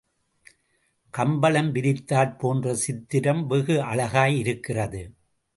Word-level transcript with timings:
கம்பளம் 1.13 1.69
விரித்தாற் 1.75 2.33
போன்ற 2.37 2.73
சித்திரம் 2.75 3.47
வெகு 3.47 3.81
அழகாய் 3.81 4.37
இருக்கிறது. 4.37 5.03